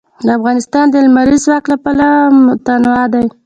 افغانستان 0.37 0.85
د 0.89 0.95
لمریز 1.05 1.41
ځواک 1.45 1.63
له 1.71 1.77
پلوه 1.83 2.09
متنوع 2.47 3.03
دی. 3.13 3.25